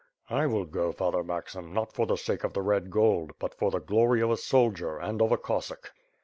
"I 0.31 0.47
will 0.47 0.65
go, 0.65 0.91
Father 0.91 1.23
Maxim, 1.23 1.73
not 1.75 1.93
for 1.93 2.07
the 2.07 2.15
sake 2.15 2.43
of 2.43 2.53
the 2.53 2.63
red 2.63 2.89
gold, 2.89 3.33
but 3.37 3.53
for 3.53 3.69
the 3.69 3.79
glory 3.79 4.19
of 4.23 4.31
a 4.31 4.37
soldier 4.37 4.97
and 4.97 5.21
of 5.21 5.31
a 5.31 5.37
Cossack." 5.37 5.91